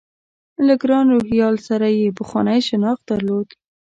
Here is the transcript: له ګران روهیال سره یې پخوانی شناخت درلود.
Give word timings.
له 0.65 0.73
ګران 0.81 1.05
روهیال 1.13 1.55
سره 1.67 1.87
یې 1.99 2.15
پخوانی 2.19 2.59
شناخت 2.69 3.03
درلود. 3.09 3.47